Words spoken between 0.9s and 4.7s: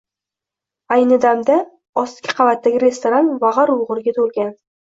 Ayni damda ostki qavatdagi restoran vagʻir-vugʻurga toʻlgan